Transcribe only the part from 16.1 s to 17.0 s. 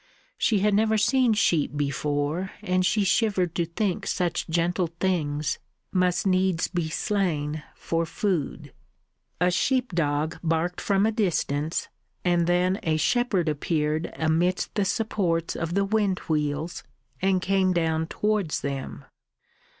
wheels,